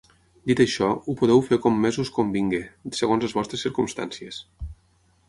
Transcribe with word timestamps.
Dit 0.51 0.61
això, 0.63 0.87
ho 1.11 1.13
podeu 1.19 1.43
fer 1.49 1.59
com 1.65 1.77
més 1.83 1.99
us 2.05 2.11
convingui 2.15 2.63
segons 3.01 3.27
les 3.27 3.37
vostres 3.41 3.67
circumstàncies. 3.67 4.41